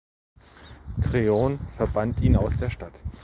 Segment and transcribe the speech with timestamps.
[0.99, 2.99] Kreon verbannt ihn aus der Stadt.